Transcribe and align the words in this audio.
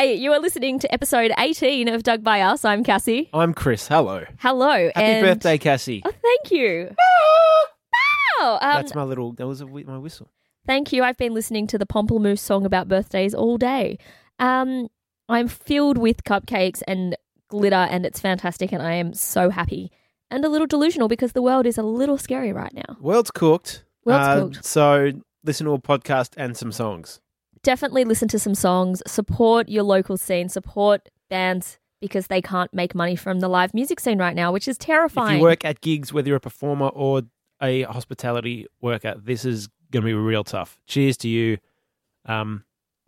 Hey, 0.00 0.14
you 0.14 0.32
are 0.32 0.40
listening 0.40 0.78
to 0.78 0.90
episode 0.90 1.30
18 1.36 1.86
of 1.88 2.02
Dug 2.02 2.24
by 2.24 2.40
Us. 2.40 2.64
I'm 2.64 2.82
Cassie. 2.82 3.28
I'm 3.34 3.52
Chris. 3.52 3.86
Hello. 3.86 4.24
Hello. 4.38 4.70
Happy 4.70 4.90
and- 5.02 5.26
birthday, 5.26 5.58
Cassie. 5.58 6.00
Oh, 6.06 6.10
thank 6.10 6.50
you. 6.50 6.94
Wow. 8.40 8.54
Um, 8.54 8.60
That's 8.62 8.94
my 8.94 9.02
little. 9.02 9.34
That 9.34 9.46
was 9.46 9.60
a, 9.60 9.66
my 9.66 9.98
whistle. 9.98 10.30
Thank 10.66 10.94
you. 10.94 11.04
I've 11.04 11.18
been 11.18 11.34
listening 11.34 11.66
to 11.66 11.76
the 11.76 11.84
Pomplamoose 11.84 12.38
song 12.38 12.64
about 12.64 12.88
birthdays 12.88 13.34
all 13.34 13.58
day. 13.58 13.98
Um, 14.38 14.88
I'm 15.28 15.48
filled 15.48 15.98
with 15.98 16.24
cupcakes 16.24 16.80
and 16.88 17.14
glitter, 17.48 17.76
and 17.76 18.06
it's 18.06 18.20
fantastic, 18.20 18.72
and 18.72 18.80
I 18.82 18.94
am 18.94 19.12
so 19.12 19.50
happy 19.50 19.92
and 20.30 20.46
a 20.46 20.48
little 20.48 20.66
delusional 20.66 21.08
because 21.08 21.32
the 21.32 21.42
world 21.42 21.66
is 21.66 21.76
a 21.76 21.82
little 21.82 22.16
scary 22.16 22.54
right 22.54 22.72
now. 22.72 22.96
World's 23.02 23.30
cooked. 23.30 23.84
World's 24.06 24.26
Uh, 24.26 24.40
cooked. 24.40 24.64
So 24.64 25.10
listen 25.44 25.66
to 25.66 25.72
a 25.74 25.78
podcast 25.78 26.30
and 26.38 26.56
some 26.56 26.72
songs. 26.72 27.20
Definitely 27.62 28.04
listen 28.04 28.28
to 28.28 28.38
some 28.38 28.54
songs, 28.54 29.02
support 29.06 29.68
your 29.68 29.82
local 29.82 30.16
scene, 30.16 30.48
support 30.48 31.08
bands 31.28 31.78
because 32.00 32.28
they 32.28 32.40
can't 32.40 32.72
make 32.72 32.94
money 32.94 33.14
from 33.16 33.40
the 33.40 33.48
live 33.48 33.74
music 33.74 34.00
scene 34.00 34.18
right 34.18 34.34
now, 34.34 34.52
which 34.52 34.66
is 34.66 34.78
terrifying. 34.78 35.34
If 35.34 35.38
you 35.38 35.42
work 35.42 35.64
at 35.64 35.80
gigs, 35.82 36.12
whether 36.12 36.28
you're 36.28 36.38
a 36.38 36.40
performer 36.40 36.88
or 36.88 37.22
a 37.60 37.82
hospitality 37.82 38.66
worker, 38.80 39.14
this 39.22 39.44
is 39.44 39.68
going 39.90 40.02
to 40.02 40.06
be 40.06 40.14
real 40.14 40.44
tough. 40.44 40.80
Cheers 40.86 41.18
to 41.18 41.28
you. 41.28 41.58
Um, 42.24 42.64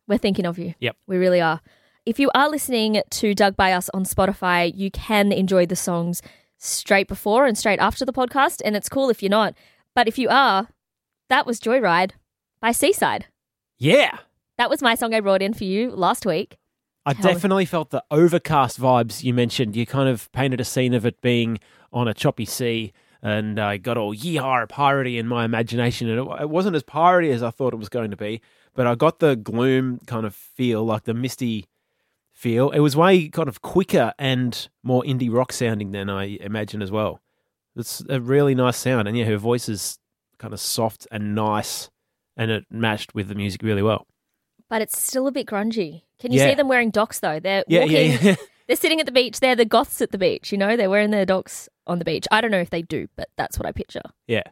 We're 0.07 0.19
thinking 0.19 0.45
of 0.45 0.59
you. 0.59 0.75
Yep. 0.81 0.97
We 1.07 1.17
really 1.17 1.41
are. 1.41 1.61
If 2.05 2.19
you 2.19 2.31
are 2.34 2.51
listening 2.51 3.01
to 3.09 3.34
Dug 3.34 3.57
by 3.57 3.73
Us 3.73 3.89
on 3.95 4.05
Spotify, 4.05 4.71
you 4.75 4.91
can 4.91 5.33
enjoy 5.33 5.65
the 5.65 5.77
songs 5.77 6.21
straight 6.59 7.09
before 7.09 7.47
and 7.47 7.57
straight 7.57 7.79
after 7.79 8.05
the 8.05 8.12
podcast, 8.12 8.61
and 8.65 8.77
it's 8.77 8.89
cool 8.89 9.09
if 9.09 9.23
you're 9.23 9.31
not. 9.31 9.55
But 9.95 10.09
if 10.09 10.19
you 10.19 10.29
are, 10.29 10.69
that 11.29 11.47
was 11.47 11.61
Joyride 11.61 12.12
by 12.61 12.73
Seaside. 12.73 13.27
yeah, 13.79 14.19
That 14.62 14.71
was 14.71 14.80
my 14.80 14.95
song 14.95 15.12
I 15.12 15.19
brought 15.19 15.43
in 15.43 15.55
for 15.55 15.65
you 15.65 15.91
last 15.91 16.25
week. 16.25 16.57
I 17.05 17.15
definitely 17.15 17.65
felt 17.65 17.91
the 17.91 18.05
overcast 18.12 18.80
vibes 18.80 19.25
you 19.25 19.34
mentioned. 19.34 19.75
You 19.75 19.84
kind 19.87 20.09
of 20.09 20.30
painted 20.30 20.61
a 20.61 20.65
scene 20.65 20.95
of 20.95 21.05
it 21.05 21.20
being 21.20 21.59
on 21.92 22.06
a 22.06 22.14
choppy 22.14 22.45
sea, 22.45 22.92
and 23.20 23.59
I 23.59 23.77
got 23.78 23.97
all 23.97 24.14
yeehaw 24.14 24.69
piratey 24.69 25.19
in 25.19 25.27
my 25.27 25.45
imagination, 25.45 26.09
and 26.09 26.20
it, 26.20 26.42
it 26.42 26.48
wasn't 26.48 26.77
as 26.77 26.84
piratey 26.84 27.33
as 27.33 27.42
I 27.42 27.50
thought 27.50 27.75
it 27.75 27.78
was 27.78 27.89
going 27.89 28.12
to 28.12 28.17
be. 28.17 28.41
But 28.72 28.87
I 28.87 28.95
got 28.95 29.19
the 29.19 29.34
gloom 29.34 29.98
kind 30.06 30.25
of 30.25 30.33
feel, 30.33 30.84
like 30.84 31.06
the 31.06 31.15
misty 31.15 31.67
feel. 32.31 32.70
It 32.70 32.78
was 32.78 32.94
way 32.94 33.31
kind 33.31 33.48
of 33.48 33.62
quicker 33.62 34.12
and 34.17 34.69
more 34.84 35.03
indie 35.03 35.34
rock 35.34 35.53
sounding 35.53 35.91
than 35.91 36.09
I 36.09 36.39
imagined 36.41 36.84
as 36.84 36.92
well. 36.92 37.20
It's 37.75 38.00
a 38.09 38.20
really 38.20 38.55
nice 38.55 38.77
sound, 38.77 39.09
and 39.09 39.19
yeah, 39.19 39.25
her 39.25 39.39
voice 39.39 39.69
is 39.69 39.98
kind 40.39 40.55
of 40.55 40.61
soft 40.61 41.09
and 41.11 41.34
nice, 41.34 41.91
and 42.37 42.53
it 42.53 42.67
matched 42.70 43.12
with 43.12 43.27
the 43.27 43.34
music 43.34 43.65
really 43.65 43.83
well. 43.83 44.06
But 44.73 44.81
it's 44.81 44.97
still 44.98 45.27
a 45.27 45.33
bit 45.33 45.47
grungy. 45.47 46.05
Can 46.19 46.33
you 46.33 46.39
Yeah. 46.41 46.48
see 46.48 46.55
them 46.55 46.67
wearing 46.67 46.89
docks 46.91 47.20
though? 47.20 47.39
They're 47.39 47.62
Yeah, 47.69 47.81
walking, 47.81 48.12
yeah, 48.23 48.34
they're 48.67 48.77
sitting 48.77 49.01
at 49.01 49.05
the 49.06 49.12
beach. 49.12 49.41
They're 49.41 49.55
the 49.55 49.67
goths 49.67 50.01
at 50.01 50.12
the 50.12 50.17
beach, 50.19 50.51
you 50.51 50.56
know? 50.56 50.78
They're 50.78 50.89
wearing 50.89 51.11
their 51.11 51.27
docks 51.27 51.69
on 51.87 51.98
the 51.98 52.06
beach. 52.06 52.27
I 52.31 52.41
don't 52.41 52.51
know 52.51 52.59
if 52.61 52.70
they 52.70 52.81
do, 52.81 53.06
but 53.15 53.28
that's 53.37 53.59
what 53.59 53.67
I 53.67 53.73
picture. 53.73 54.00
yeah. 54.27 54.45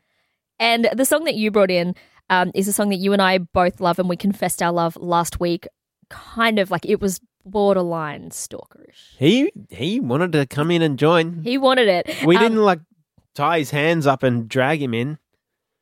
And 0.59 0.91
the 0.95 1.07
song 1.07 1.25
that 1.25 1.37
you 1.37 1.51
brought 1.51 1.71
in 1.71 1.95
um, 2.29 2.51
is 2.55 2.69
a 2.69 2.73
song 2.75 2.91
that 2.91 2.97
you 2.99 3.15
and 3.15 3.23
I 3.23 3.39
both 3.39 3.81
love, 3.81 3.99
and 3.99 4.11
we 4.11 4.17
confessed 4.19 4.63
our 4.63 4.73
love 4.73 4.95
last 5.01 5.41
week. 5.41 5.67
Kind 6.11 6.59
of 6.59 6.71
like 6.71 6.85
it 6.85 7.01
was 7.01 7.19
borderline 7.47 8.29
stalkerish. 8.29 9.17
He 9.19 9.51
he 9.71 10.01
wanted 10.01 10.33
to 10.33 10.45
come 10.47 10.71
in 10.71 10.83
and 10.83 10.99
join. 10.99 11.41
He 11.43 11.57
wanted 11.57 11.89
it. 11.89 12.15
We 12.27 12.37
Um, 12.37 12.43
didn't 12.43 12.59
like 12.63 12.81
tie 13.35 13.61
his 13.61 13.71
hands 13.71 14.07
up 14.07 14.23
and 14.23 14.51
drag 14.51 14.83
him 14.83 14.93
in. 14.93 15.19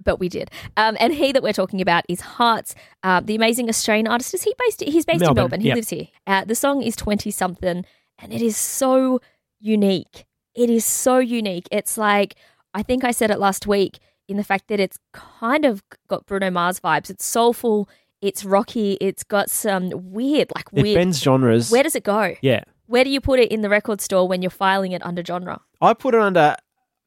But 0.02 0.20
we 0.20 0.28
did. 0.28 0.50
Um, 0.76 0.96
and 1.00 1.12
he 1.12 1.32
that 1.32 1.42
we're 1.42 1.52
talking 1.52 1.80
about 1.80 2.04
is 2.08 2.20
Harts, 2.20 2.74
uh, 3.02 3.20
the 3.20 3.34
amazing 3.34 3.68
Australian 3.68 4.06
artist. 4.06 4.32
Is 4.32 4.42
he 4.42 4.54
based? 4.58 4.80
He's 4.82 5.04
based 5.04 5.22
in 5.22 5.26
Melbourne, 5.26 5.34
Melbourne. 5.34 5.60
He 5.60 5.68
yep. 5.68 5.76
lives 5.76 5.90
here. 5.90 6.08
Uh, 6.26 6.44
the 6.44 6.54
song 6.54 6.82
is 6.82 6.94
twenty 6.94 7.30
something, 7.30 7.84
and 8.18 8.32
it 8.32 8.40
is 8.42 8.56
so 8.56 9.20
unique. 9.60 10.24
It 10.54 10.70
is 10.70 10.84
so 10.84 11.18
unique. 11.18 11.68
It's 11.72 11.98
like 11.98 12.36
I 12.74 12.82
think 12.82 13.02
I 13.04 13.10
said 13.10 13.30
it 13.30 13.38
last 13.38 13.66
week 13.66 13.98
in 14.28 14.36
the 14.36 14.44
fact 14.44 14.68
that 14.68 14.78
it's 14.78 14.98
kind 15.12 15.64
of 15.64 15.82
got 16.06 16.26
Bruno 16.26 16.50
Mars 16.50 16.78
vibes. 16.80 17.10
It's 17.10 17.24
soulful. 17.24 17.88
It's 18.20 18.44
rocky. 18.44 18.98
It's 19.00 19.24
got 19.24 19.48
some 19.50 19.90
weird, 19.94 20.50
like 20.54 20.66
It 20.72 20.82
weird. 20.82 20.96
bends 20.96 21.20
genres. 21.20 21.70
Where 21.70 21.82
does 21.82 21.94
it 21.94 22.04
go? 22.04 22.34
yeah, 22.42 22.62
Where 22.86 23.04
do 23.04 23.10
you 23.10 23.20
put 23.20 23.38
it 23.40 23.50
in 23.50 23.62
the 23.62 23.68
record 23.68 24.00
store 24.00 24.26
when 24.28 24.42
you're 24.42 24.50
filing 24.50 24.92
it 24.92 25.04
under 25.04 25.24
genre? 25.24 25.60
I 25.80 25.94
put 25.94 26.14
it 26.14 26.20
under 26.20 26.56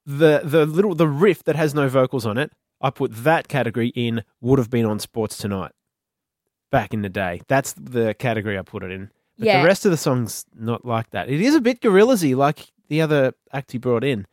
the 0.05 0.41
the 0.43 0.65
little 0.65 0.95
the 0.95 1.07
riff 1.07 1.43
that 1.43 1.55
has 1.55 1.73
no 1.75 1.87
vocals 1.89 2.25
on 2.25 2.37
it. 2.37 2.51
I 2.81 2.89
put 2.89 3.11
that 3.23 3.47
category 3.47 3.89
in. 3.89 4.23
Would 4.41 4.59
have 4.59 4.69
been 4.69 4.85
on 4.85 4.99
Sports 4.99 5.37
Tonight 5.37 5.71
back 6.71 6.93
in 6.93 7.01
the 7.01 7.09
day. 7.09 7.41
That's 7.47 7.73
the 7.73 8.13
category 8.13 8.57
I 8.57 8.61
put 8.61 8.83
it 8.83 8.91
in. 8.91 9.09
But 9.37 9.47
Yeah. 9.47 9.61
the 9.61 9.67
rest 9.67 9.85
of 9.85 9.91
the 9.91 9.97
songs 9.97 10.45
not 10.55 10.85
like 10.85 11.09
that. 11.11 11.29
It 11.29 11.41
is 11.41 11.55
a 11.55 11.61
bit 11.61 11.81
Gorillaz-y, 11.81 12.33
like 12.33 12.71
the 12.87 13.01
other 13.01 13.33
act 13.51 13.71
he 13.71 13.77
brought 13.77 14.03
in, 14.03 14.25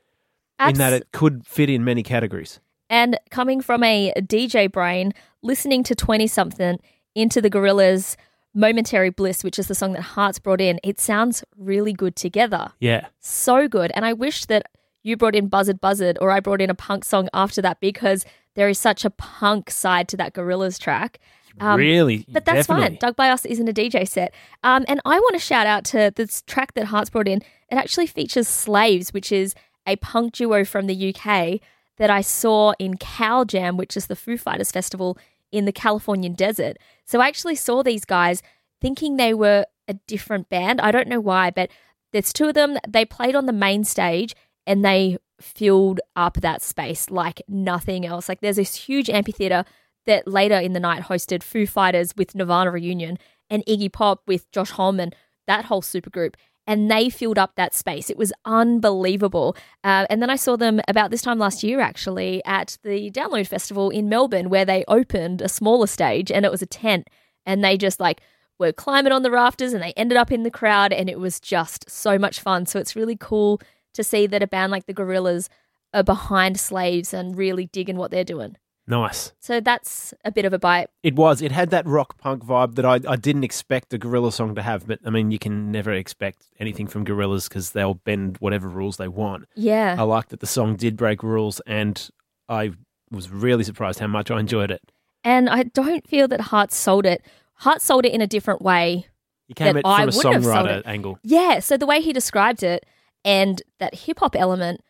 in 0.60 0.74
that 0.74 0.92
it 0.92 1.08
could 1.12 1.46
fit 1.46 1.70
in 1.70 1.84
many 1.84 2.02
categories. 2.02 2.60
And 2.90 3.18
coming 3.30 3.60
from 3.60 3.82
a 3.84 4.12
DJ 4.16 4.66
brain, 4.70 5.12
listening 5.42 5.82
to 5.84 5.94
20 5.94 6.26
something 6.26 6.78
into 7.14 7.40
the 7.40 7.50
Gorillaz' 7.50 8.16
Momentary 8.54 9.10
Bliss, 9.10 9.44
which 9.44 9.58
is 9.58 9.68
the 9.68 9.74
song 9.74 9.92
that 9.92 10.00
Harts 10.02 10.38
brought 10.38 10.60
in, 10.60 10.80
it 10.82 10.98
sounds 11.00 11.44
really 11.56 11.92
good 11.92 12.16
together. 12.16 12.72
Yeah, 12.80 13.06
So 13.20 13.68
good. 13.68 13.92
And 13.94 14.04
I 14.04 14.12
wish 14.14 14.46
that 14.46 14.66
you 15.08 15.16
brought 15.16 15.34
in 15.34 15.48
Buzzard 15.48 15.80
Buzzard 15.80 16.18
or 16.20 16.30
I 16.30 16.40
brought 16.40 16.60
in 16.60 16.70
a 16.70 16.74
punk 16.74 17.04
song 17.04 17.28
after 17.32 17.62
that 17.62 17.80
because 17.80 18.24
there 18.54 18.68
is 18.68 18.78
such 18.78 19.04
a 19.04 19.10
punk 19.10 19.70
side 19.70 20.08
to 20.08 20.16
that 20.18 20.34
Gorillaz 20.34 20.78
track. 20.78 21.18
Um, 21.60 21.78
really. 21.78 22.24
But 22.28 22.44
that's 22.44 22.66
definitely. 22.66 22.96
fine. 22.96 22.98
Dug 23.00 23.16
by 23.16 23.30
Us 23.30 23.44
isn't 23.44 23.68
a 23.68 23.72
DJ 23.72 24.06
set. 24.06 24.32
Um, 24.62 24.84
and 24.86 25.00
I 25.04 25.18
want 25.18 25.34
to 25.34 25.40
shout 25.40 25.66
out 25.66 25.84
to 25.86 26.12
this 26.14 26.42
track 26.42 26.74
that 26.74 26.86
Harts 26.86 27.10
brought 27.10 27.26
in. 27.26 27.38
It 27.70 27.74
actually 27.74 28.06
features 28.06 28.46
Slaves, 28.46 29.12
which 29.12 29.32
is 29.32 29.54
a 29.86 29.96
punk 29.96 30.34
duo 30.34 30.64
from 30.64 30.86
the 30.86 31.14
UK 31.14 31.60
that 31.96 32.10
I 32.10 32.20
saw 32.20 32.74
in 32.78 32.96
Cal 32.96 33.44
Jam, 33.44 33.76
which 33.76 33.96
is 33.96 34.06
the 34.06 34.14
Foo 34.14 34.38
Fighters 34.38 34.70
festival 34.70 35.18
in 35.50 35.64
the 35.64 35.72
Californian 35.72 36.34
desert. 36.34 36.76
So 37.04 37.20
I 37.20 37.26
actually 37.28 37.56
saw 37.56 37.82
these 37.82 38.04
guys 38.04 38.42
thinking 38.80 39.16
they 39.16 39.34
were 39.34 39.66
a 39.88 39.94
different 39.94 40.48
band. 40.48 40.80
I 40.80 40.92
don't 40.92 41.08
know 41.08 41.20
why, 41.20 41.50
but 41.50 41.70
there's 42.12 42.32
two 42.32 42.48
of 42.48 42.54
them. 42.54 42.78
They 42.86 43.04
played 43.04 43.34
on 43.34 43.46
the 43.46 43.52
main 43.52 43.84
stage 43.84 44.34
and 44.68 44.84
they 44.84 45.16
filled 45.40 46.00
up 46.14 46.34
that 46.34 46.62
space 46.62 47.10
like 47.10 47.42
nothing 47.48 48.04
else. 48.06 48.28
Like 48.28 48.40
there's 48.40 48.56
this 48.56 48.74
huge 48.76 49.08
amphitheater 49.08 49.64
that 50.06 50.28
later 50.28 50.58
in 50.58 50.74
the 50.74 50.80
night 50.80 51.04
hosted 51.04 51.42
Foo 51.42 51.66
Fighters 51.66 52.14
with 52.16 52.34
Nirvana 52.34 52.70
reunion 52.70 53.18
and 53.50 53.64
Iggy 53.66 53.90
Pop 53.90 54.22
with 54.26 54.50
Josh 54.52 54.70
Homme 54.70 55.00
and 55.00 55.16
that 55.46 55.64
whole 55.64 55.82
supergroup. 55.82 56.34
And 56.66 56.90
they 56.90 57.08
filled 57.08 57.38
up 57.38 57.54
that 57.56 57.74
space. 57.74 58.10
It 58.10 58.18
was 58.18 58.30
unbelievable. 58.44 59.56
Uh, 59.82 60.06
and 60.10 60.20
then 60.20 60.28
I 60.28 60.36
saw 60.36 60.54
them 60.54 60.82
about 60.86 61.10
this 61.10 61.22
time 61.22 61.38
last 61.38 61.62
year, 61.62 61.80
actually, 61.80 62.44
at 62.44 62.76
the 62.82 63.10
Download 63.10 63.46
Festival 63.46 63.88
in 63.88 64.10
Melbourne, 64.10 64.50
where 64.50 64.66
they 64.66 64.84
opened 64.86 65.40
a 65.40 65.48
smaller 65.48 65.86
stage 65.86 66.30
and 66.30 66.44
it 66.44 66.50
was 66.50 66.60
a 66.60 66.66
tent. 66.66 67.08
And 67.46 67.64
they 67.64 67.78
just 67.78 68.00
like 68.00 68.20
were 68.58 68.72
climbing 68.72 69.12
on 69.12 69.22
the 69.22 69.30
rafters 69.30 69.72
and 69.72 69.82
they 69.82 69.94
ended 69.96 70.18
up 70.18 70.30
in 70.30 70.42
the 70.42 70.50
crowd. 70.50 70.92
And 70.92 71.08
it 71.08 71.18
was 71.18 71.40
just 71.40 71.90
so 71.90 72.18
much 72.18 72.40
fun. 72.40 72.66
So 72.66 72.78
it's 72.78 72.94
really 72.94 73.16
cool 73.16 73.62
to 73.98 74.04
see 74.04 74.26
that 74.26 74.42
a 74.42 74.46
band 74.46 74.72
like 74.72 74.86
the 74.86 74.94
Gorillaz 74.94 75.48
are 75.92 76.02
behind 76.02 76.58
slaves 76.58 77.12
and 77.12 77.36
really 77.36 77.66
digging 77.66 77.96
what 77.96 78.10
they're 78.10 78.24
doing. 78.24 78.56
nice. 78.86 79.32
So 79.40 79.60
that's 79.60 80.14
a 80.24 80.32
bit 80.32 80.44
of 80.46 80.52
a 80.54 80.58
bite. 80.58 80.88
It 81.02 81.14
was. 81.14 81.42
It 81.42 81.52
had 81.52 81.68
that 81.70 81.86
rock 81.86 82.16
punk 82.18 82.42
vibe 82.44 82.74
that 82.76 82.84
I, 82.86 83.00
I 83.06 83.16
didn't 83.16 83.44
expect 83.44 83.92
a 83.92 83.98
Gorilla 83.98 84.32
song 84.32 84.54
to 84.54 84.62
have. 84.62 84.86
But 84.86 85.00
I 85.04 85.10
mean, 85.10 85.30
you 85.30 85.38
can 85.38 85.70
never 85.70 85.92
expect 85.92 86.46
anything 86.58 86.86
from 86.86 87.04
Gorillaz 87.04 87.48
because 87.48 87.72
they'll 87.72 87.94
bend 87.94 88.38
whatever 88.40 88.68
rules 88.68 88.96
they 88.96 89.08
want. 89.08 89.46
Yeah. 89.54 89.96
I 89.98 90.02
liked 90.04 90.30
that 90.30 90.40
the 90.40 90.46
song 90.46 90.76
did 90.76 90.96
break 90.96 91.22
rules, 91.22 91.60
and 91.66 92.08
I 92.48 92.72
was 93.10 93.30
really 93.30 93.64
surprised 93.64 93.98
how 93.98 94.06
much 94.06 94.30
I 94.30 94.40
enjoyed 94.40 94.70
it. 94.70 94.82
And 95.24 95.48
I 95.50 95.64
don't 95.64 96.06
feel 96.08 96.28
that 96.28 96.40
Heart 96.40 96.72
sold 96.72 97.04
it. 97.04 97.22
Heart 97.54 97.82
sold 97.82 98.06
it 98.06 98.12
in 98.12 98.20
a 98.20 98.26
different 98.26 98.62
way. 98.62 99.06
You 99.48 99.54
came 99.54 99.74
That 99.74 99.80
at 99.80 99.86
I 99.86 99.96
from 99.96 100.02
a 100.02 100.12
have 100.12 100.14
sold 100.14 100.36
songwriter 100.36 100.82
angle. 100.86 101.18
Yeah. 101.22 101.58
So 101.60 101.76
the 101.76 101.86
way 101.86 102.00
he 102.00 102.12
described 102.12 102.62
it 102.62 102.84
and 103.24 103.62
that 103.78 103.94
hip 103.94 104.20
hop 104.20 104.36
element, 104.36 104.80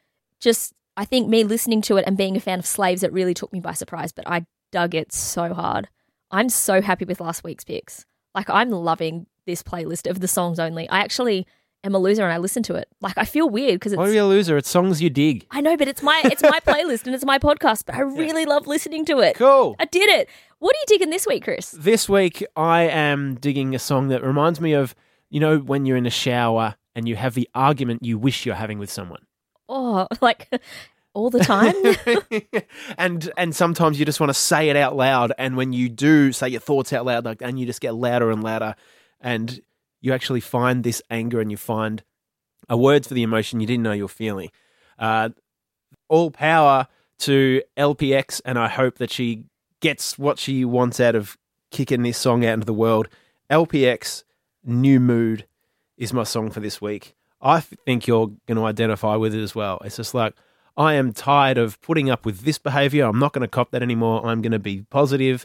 just, 0.40 0.72
I 0.96 1.04
think 1.04 1.28
me 1.28 1.44
listening 1.44 1.82
to 1.82 1.96
it 1.96 2.04
and 2.06 2.16
being 2.16 2.36
a 2.36 2.40
fan 2.40 2.58
of 2.58 2.66
Slaves, 2.66 3.02
it 3.02 3.12
really 3.12 3.34
took 3.34 3.52
me 3.52 3.60
by 3.60 3.72
surprise. 3.72 4.12
But 4.12 4.28
I 4.28 4.46
dug 4.72 4.94
it 4.94 5.12
so 5.12 5.54
hard. 5.54 5.88
I'm 6.30 6.48
so 6.48 6.82
happy 6.82 7.04
with 7.04 7.20
last 7.20 7.42
week's 7.44 7.64
picks. 7.64 8.04
Like, 8.34 8.50
I'm 8.50 8.70
loving 8.70 9.26
this 9.46 9.62
playlist 9.62 10.08
of 10.08 10.20
the 10.20 10.28
songs 10.28 10.58
only. 10.58 10.88
I 10.90 10.98
actually 10.98 11.46
am 11.84 11.94
a 11.94 11.98
loser 11.98 12.24
and 12.24 12.32
I 12.32 12.38
listen 12.38 12.62
to 12.64 12.74
it. 12.74 12.88
Like, 13.00 13.16
I 13.16 13.24
feel 13.24 13.48
weird 13.48 13.74
because 13.74 13.92
it's. 13.92 13.98
Why 13.98 14.08
are 14.08 14.12
you 14.12 14.22
a 14.22 14.24
loser? 14.24 14.56
It's 14.56 14.68
songs 14.68 15.00
you 15.00 15.10
dig. 15.10 15.46
I 15.50 15.60
know, 15.60 15.76
but 15.76 15.88
it's 15.88 16.02
my 16.02 16.20
it's 16.24 16.42
my 16.42 16.60
playlist 16.60 17.06
and 17.06 17.14
it's 17.14 17.24
my 17.24 17.38
podcast, 17.38 17.84
but 17.86 17.94
I 17.94 18.00
really 18.00 18.44
love 18.44 18.66
listening 18.66 19.04
to 19.06 19.20
it. 19.20 19.36
Cool. 19.36 19.74
I 19.78 19.86
did 19.86 20.08
it. 20.10 20.28
What 20.58 20.74
are 20.74 20.78
you 20.80 20.84
digging 20.86 21.10
this 21.10 21.26
week, 21.26 21.44
Chris? 21.44 21.70
This 21.70 22.08
week, 22.08 22.44
I 22.56 22.82
am 22.82 23.36
digging 23.36 23.74
a 23.74 23.78
song 23.78 24.08
that 24.08 24.22
reminds 24.22 24.60
me 24.60 24.72
of, 24.72 24.94
you 25.30 25.40
know, 25.40 25.58
when 25.58 25.86
you're 25.86 25.96
in 25.96 26.06
a 26.06 26.10
shower 26.10 26.74
and 26.98 27.08
you 27.08 27.14
have 27.14 27.34
the 27.34 27.48
argument 27.54 28.04
you 28.04 28.18
wish 28.18 28.44
you're 28.44 28.56
having 28.56 28.80
with 28.80 28.90
someone. 28.90 29.24
Oh, 29.68 30.08
like 30.20 30.48
all 31.14 31.30
the 31.30 31.38
time? 31.38 31.74
and 32.98 33.30
and 33.36 33.54
sometimes 33.54 34.00
you 34.00 34.04
just 34.04 34.18
want 34.18 34.30
to 34.30 34.34
say 34.34 34.68
it 34.68 34.76
out 34.76 34.96
loud 34.96 35.32
and 35.38 35.56
when 35.56 35.72
you 35.72 35.88
do 35.88 36.32
say 36.32 36.48
your 36.48 36.60
thoughts 36.60 36.92
out 36.92 37.06
loud 37.06 37.24
like 37.24 37.40
and 37.40 37.58
you 37.58 37.66
just 37.66 37.80
get 37.80 37.94
louder 37.94 38.32
and 38.32 38.42
louder 38.42 38.74
and 39.20 39.60
you 40.00 40.12
actually 40.12 40.40
find 40.40 40.82
this 40.82 41.00
anger 41.08 41.40
and 41.40 41.52
you 41.52 41.56
find 41.56 42.02
a 42.68 42.76
word 42.76 43.06
for 43.06 43.14
the 43.14 43.22
emotion 43.22 43.60
you 43.60 43.66
didn't 43.66 43.84
know 43.84 43.92
you 43.92 44.04
were 44.04 44.08
feeling. 44.08 44.50
Uh, 44.98 45.28
all 46.08 46.32
power 46.32 46.88
to 47.18 47.62
LPX, 47.76 48.40
and 48.44 48.58
I 48.58 48.68
hope 48.68 48.98
that 48.98 49.10
she 49.10 49.44
gets 49.80 50.18
what 50.18 50.38
she 50.38 50.64
wants 50.64 50.98
out 50.98 51.14
of 51.14 51.36
kicking 51.70 52.02
this 52.02 52.18
song 52.18 52.44
out 52.44 52.54
into 52.54 52.66
the 52.66 52.74
world. 52.74 53.08
LPX, 53.50 54.24
New 54.64 54.98
Mood 54.98 55.46
is 55.98 56.12
my 56.12 56.22
song 56.22 56.50
for 56.50 56.60
this 56.60 56.80
week. 56.80 57.14
I 57.42 57.60
think 57.60 58.06
you're 58.06 58.28
going 58.46 58.56
to 58.56 58.64
identify 58.64 59.16
with 59.16 59.34
it 59.34 59.42
as 59.42 59.54
well. 59.54 59.78
It's 59.84 59.96
just 59.96 60.14
like, 60.14 60.34
I 60.76 60.94
am 60.94 61.12
tired 61.12 61.58
of 61.58 61.80
putting 61.80 62.08
up 62.08 62.24
with 62.24 62.40
this 62.40 62.56
behavior. 62.56 63.04
I'm 63.04 63.18
not 63.18 63.32
going 63.32 63.42
to 63.42 63.48
cop 63.48 63.72
that 63.72 63.82
anymore. 63.82 64.24
I'm 64.24 64.40
going 64.40 64.52
to 64.52 64.58
be 64.58 64.82
positive. 64.90 65.44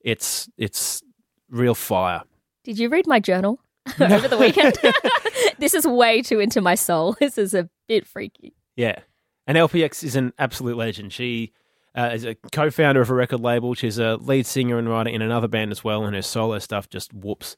It's 0.00 0.48
it's 0.58 1.02
real 1.48 1.74
fire. 1.74 2.22
Did 2.64 2.78
you 2.78 2.88
read 2.88 3.06
my 3.06 3.20
journal 3.20 3.60
over 4.00 4.28
the 4.28 4.36
weekend? 4.36 4.78
this 5.58 5.72
is 5.72 5.86
way 5.86 6.20
too 6.20 6.40
into 6.40 6.60
my 6.60 6.74
soul. 6.74 7.16
This 7.18 7.38
is 7.38 7.54
a 7.54 7.68
bit 7.86 8.06
freaky. 8.06 8.54
Yeah. 8.74 9.00
And 9.46 9.56
LPX 9.56 10.02
is 10.02 10.16
an 10.16 10.32
absolute 10.38 10.76
legend. 10.76 11.12
She 11.12 11.52
uh, 11.96 12.10
is 12.12 12.24
a 12.24 12.34
co-founder 12.52 13.00
of 13.00 13.10
a 13.10 13.14
record 13.14 13.40
label. 13.40 13.74
She's 13.74 13.98
a 13.98 14.16
lead 14.16 14.46
singer 14.46 14.78
and 14.78 14.88
writer 14.88 15.10
in 15.10 15.22
another 15.22 15.48
band 15.48 15.70
as 15.70 15.84
well, 15.84 16.04
and 16.04 16.14
her 16.16 16.22
solo 16.22 16.58
stuff 16.58 16.88
just 16.88 17.14
whoops. 17.14 17.56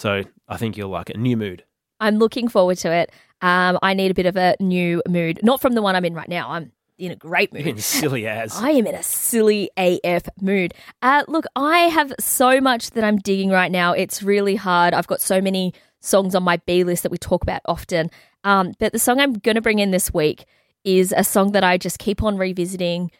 So 0.00 0.22
I 0.48 0.56
think 0.56 0.78
you'll 0.78 0.88
like 0.88 1.10
it. 1.10 1.18
New 1.18 1.36
mood. 1.36 1.62
I'm 2.00 2.16
looking 2.16 2.48
forward 2.48 2.78
to 2.78 2.90
it. 2.90 3.12
Um, 3.42 3.78
I 3.82 3.92
need 3.92 4.10
a 4.10 4.14
bit 4.14 4.24
of 4.24 4.34
a 4.34 4.56
new 4.58 5.02
mood, 5.06 5.40
not 5.42 5.60
from 5.60 5.74
the 5.74 5.82
one 5.82 5.94
I'm 5.94 6.06
in 6.06 6.14
right 6.14 6.28
now. 6.28 6.50
I'm 6.50 6.72
in 6.98 7.12
a 7.12 7.16
great 7.16 7.52
mood. 7.52 7.66
In 7.66 7.76
silly 7.76 8.26
as. 8.26 8.56
I 8.56 8.70
am 8.70 8.86
in 8.86 8.94
a 8.94 9.02
silly 9.02 9.70
AF 9.76 10.22
mood. 10.40 10.72
Uh, 11.02 11.24
look, 11.28 11.44
I 11.54 11.80
have 11.80 12.14
so 12.18 12.62
much 12.62 12.92
that 12.92 13.04
I'm 13.04 13.18
digging 13.18 13.50
right 13.50 13.70
now. 13.70 13.92
It's 13.92 14.22
really 14.22 14.56
hard. 14.56 14.94
I've 14.94 15.06
got 15.06 15.20
so 15.20 15.42
many 15.42 15.74
songs 16.00 16.34
on 16.34 16.42
my 16.44 16.56
B 16.56 16.82
list 16.82 17.02
that 17.02 17.12
we 17.12 17.18
talk 17.18 17.42
about 17.42 17.60
often. 17.66 18.10
Um, 18.42 18.72
but 18.78 18.92
the 18.92 18.98
song 18.98 19.20
I'm 19.20 19.34
going 19.34 19.56
to 19.56 19.60
bring 19.60 19.80
in 19.80 19.90
this 19.90 20.14
week 20.14 20.46
is 20.82 21.12
a 21.14 21.24
song 21.24 21.52
that 21.52 21.62
I 21.62 21.76
just 21.76 21.98
keep 21.98 22.22
on 22.22 22.38
revisiting 22.38 23.10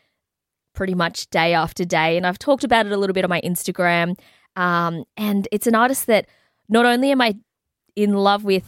pretty 0.75 0.95
much 0.95 1.29
day 1.29 1.53
after 1.53 1.85
day. 1.85 2.17
And 2.17 2.27
I've 2.27 2.39
talked 2.39 2.65
about 2.65 2.87
it 2.87 2.93
a 2.93 2.97
little 2.97 3.13
bit 3.13 3.25
on 3.25 3.29
my 3.29 3.43
Instagram. 3.43 4.19
Um, 4.57 5.05
and 5.19 5.47
it's 5.53 5.67
an 5.67 5.75
artist 5.75 6.07
that 6.07 6.27
not 6.71 6.87
only 6.87 7.11
am 7.11 7.21
I 7.21 7.37
in 7.97 8.15
love 8.15 8.45
with 8.45 8.65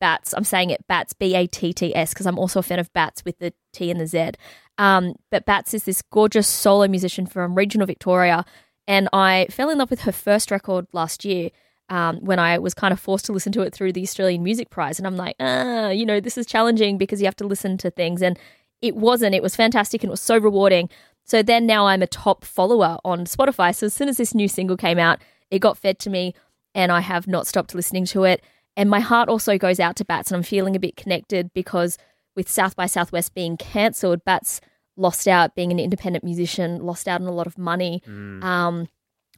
Batts, 0.00 0.34
I'm 0.34 0.44
saying 0.44 0.70
it 0.70 0.86
Batts, 0.86 1.14
B 1.14 1.34
A 1.34 1.46
T 1.46 1.72
T 1.72 1.94
S, 1.96 2.12
because 2.12 2.26
I'm 2.26 2.38
also 2.38 2.58
a 2.58 2.62
fan 2.62 2.78
of 2.78 2.92
bats 2.92 3.24
with 3.24 3.38
the 3.38 3.54
T 3.72 3.90
and 3.90 4.00
the 4.00 4.06
Z. 4.06 4.32
Um, 4.76 5.14
but 5.30 5.46
Batts 5.46 5.72
is 5.72 5.84
this 5.84 6.02
gorgeous 6.02 6.48
solo 6.48 6.88
musician 6.88 7.26
from 7.26 7.54
regional 7.54 7.86
Victoria. 7.86 8.44
And 8.86 9.08
I 9.12 9.46
fell 9.50 9.70
in 9.70 9.78
love 9.78 9.90
with 9.90 10.02
her 10.02 10.12
first 10.12 10.50
record 10.50 10.86
last 10.92 11.24
year 11.24 11.50
um, 11.88 12.18
when 12.18 12.38
I 12.38 12.58
was 12.58 12.74
kind 12.74 12.92
of 12.92 13.00
forced 13.00 13.24
to 13.26 13.32
listen 13.32 13.52
to 13.52 13.62
it 13.62 13.74
through 13.74 13.92
the 13.92 14.02
Australian 14.02 14.42
Music 14.42 14.68
Prize. 14.68 14.98
And 14.98 15.06
I'm 15.06 15.16
like, 15.16 15.36
ah, 15.40 15.88
you 15.88 16.04
know, 16.04 16.20
this 16.20 16.36
is 16.36 16.44
challenging 16.44 16.98
because 16.98 17.20
you 17.20 17.26
have 17.26 17.36
to 17.36 17.46
listen 17.46 17.78
to 17.78 17.90
things. 17.90 18.20
And 18.20 18.38
it 18.82 18.96
wasn't. 18.96 19.34
It 19.34 19.42
was 19.42 19.56
fantastic 19.56 20.02
and 20.02 20.10
it 20.10 20.12
was 20.12 20.20
so 20.20 20.36
rewarding. 20.36 20.90
So 21.24 21.42
then 21.42 21.66
now 21.66 21.86
I'm 21.86 22.02
a 22.02 22.06
top 22.06 22.44
follower 22.44 22.98
on 23.04 23.24
Spotify. 23.24 23.74
So 23.74 23.86
as 23.86 23.94
soon 23.94 24.08
as 24.08 24.18
this 24.18 24.34
new 24.34 24.48
single 24.48 24.76
came 24.76 24.98
out, 24.98 25.20
it 25.50 25.60
got 25.60 25.78
fed 25.78 25.98
to 26.00 26.10
me 26.10 26.34
and 26.74 26.90
I 26.92 27.00
have 27.00 27.26
not 27.26 27.46
stopped 27.46 27.74
listening 27.74 28.04
to 28.06 28.24
it. 28.24 28.42
And 28.76 28.90
my 28.90 29.00
heart 29.00 29.28
also 29.28 29.56
goes 29.56 29.78
out 29.78 29.96
to 29.96 30.04
Batts, 30.04 30.30
and 30.30 30.36
I'm 30.36 30.42
feeling 30.42 30.74
a 30.74 30.80
bit 30.80 30.96
connected 30.96 31.52
because 31.54 31.96
with 32.34 32.50
South 32.50 32.74
by 32.74 32.86
Southwest 32.86 33.34
being 33.34 33.56
cancelled, 33.56 34.24
Batts 34.24 34.60
lost 34.96 35.28
out 35.28 35.54
being 35.54 35.70
an 35.70 35.78
independent 35.78 36.24
musician, 36.24 36.84
lost 36.84 37.08
out 37.08 37.20
on 37.20 37.26
a 37.26 37.32
lot 37.32 37.46
of 37.46 37.58
money. 37.58 38.02
Mm. 38.06 38.42
Um, 38.42 38.88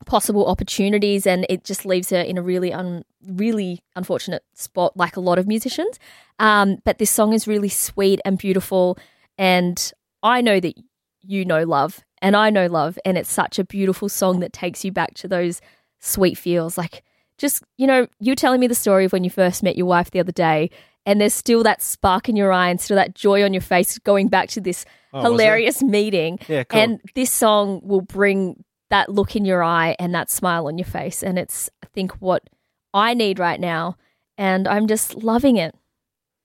possible 0.05 0.47
opportunities 0.47 1.27
and 1.27 1.47
it 1.49 1.65
just 1.65 1.87
leaves 1.87 2.11
her 2.11 2.21
in 2.21 2.37
a 2.37 2.43
really 2.43 2.71
un, 2.71 3.03
really 3.27 3.83
unfortunate 3.95 4.45
spot 4.53 4.95
like 4.95 5.17
a 5.17 5.21
lot 5.21 5.39
of 5.39 5.47
musicians 5.47 5.99
um, 6.39 6.77
but 6.85 6.99
this 6.99 7.11
song 7.11 7.33
is 7.33 7.49
really 7.49 7.71
sweet 7.71 8.21
and 8.25 8.37
beautiful 8.37 8.99
and 9.39 9.93
i 10.23 10.43
know 10.43 10.61
that 10.61 10.75
you 11.23 11.47
know 11.47 11.65
love 11.65 12.05
and 12.21 12.37
i 12.37 12.51
know 12.51 12.67
love 12.67 12.99
and 13.07 13.17
it's 13.17 13.33
such 13.33 13.59
a 13.59 13.65
beautiful 13.65 14.09
song 14.09 14.41
that 14.41 14.53
takes 14.53 14.85
you 14.85 14.93
back 14.93 15.15
to 15.15 15.27
those 15.27 15.63
sweet 15.99 16.37
feels 16.37 16.77
like 16.77 17.03
just 17.39 17.63
you 17.77 17.87
know 17.87 18.07
you 18.19 18.35
telling 18.35 18.61
me 18.61 18.67
the 18.67 18.75
story 18.75 19.05
of 19.05 19.13
when 19.13 19.25
you 19.25 19.31
first 19.31 19.63
met 19.63 19.77
your 19.77 19.87
wife 19.87 20.11
the 20.11 20.21
other 20.21 20.33
day 20.33 20.71
and 21.05 21.21
there's 21.21 21.35
still 21.35 21.63
that 21.63 21.83
spark 21.83 22.29
in 22.29 22.37
your 22.37 22.53
eye 22.53 22.69
and 22.69 22.81
still 22.81 22.97
that 22.97 23.15
joy 23.15 23.45
on 23.45 23.53
your 23.53 23.63
face 23.63 23.99
going 23.99 24.29
back 24.29 24.49
to 24.49 24.61
this 24.61 24.85
oh, 25.13 25.23
hilarious 25.23 25.83
meeting 25.83 26.39
yeah, 26.49 26.65
cool. 26.65 26.81
and 26.81 27.01
this 27.15 27.31
song 27.31 27.81
will 27.85 28.01
bring 28.01 28.65
that 28.91 29.09
look 29.09 29.35
in 29.35 29.45
your 29.45 29.63
eye 29.63 29.97
and 29.99 30.15
that 30.15 30.31
smile 30.31 30.67
on 30.67 30.79
your 30.79 30.87
face. 30.87 31.23
And 31.23 31.39
it's, 31.39 31.71
I 31.83 31.87
think, 31.93 32.13
what 32.15 32.49
I 32.95 33.15
need 33.15 33.39
right 33.39 33.61
now. 33.61 33.97
And 34.39 34.69
I'm 34.69 34.87
just 34.87 35.15
loving 35.17 35.57
it. 35.57 35.75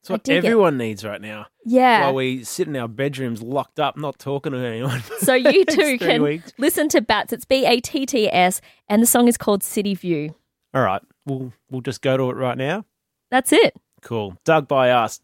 It's 0.01 0.09
what 0.09 0.27
everyone 0.27 0.75
it. 0.75 0.85
needs 0.85 1.05
right 1.05 1.21
now. 1.21 1.47
Yeah. 1.63 2.05
While 2.05 2.15
we 2.15 2.43
sit 2.43 2.67
in 2.67 2.75
our 2.75 2.87
bedrooms 2.87 3.43
locked 3.43 3.79
up, 3.79 3.97
not 3.97 4.17
talking 4.17 4.53
to 4.53 4.57
anyone. 4.57 5.03
So 5.19 5.35
you 5.35 5.63
too 5.65 5.99
can 5.99 6.23
weeks. 6.23 6.53
listen 6.57 6.89
to 6.89 7.01
Batts. 7.01 7.33
It's 7.33 7.45
B 7.45 7.65
A 7.65 7.79
T 7.79 8.07
T 8.07 8.27
S, 8.31 8.61
and 8.89 9.03
the 9.03 9.05
song 9.05 9.27
is 9.27 9.37
called 9.37 9.61
City 9.61 9.93
View. 9.93 10.33
All 10.73 10.81
right. 10.81 11.01
We'll, 11.25 11.53
we'll 11.69 11.81
just 11.81 12.01
go 12.01 12.17
to 12.17 12.29
it 12.29 12.35
right 12.35 12.57
now. 12.57 12.85
That's 13.29 13.53
it. 13.53 13.75
Cool. 14.01 14.37
Dug 14.45 14.67
by 14.67 14.91
us. 14.91 15.21